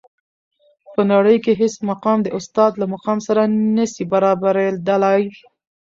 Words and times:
په 0.93 1.01
نړۍ 1.11 1.37
کي 1.43 1.51
هیڅ 1.61 1.75
مقام 1.89 2.17
د 2.23 2.27
استاد 2.37 2.71
له 2.81 2.85
مقام 2.93 3.17
سره 3.27 3.41
نسي 3.75 4.03
برابري 4.13 4.67
دلای. 4.87 5.21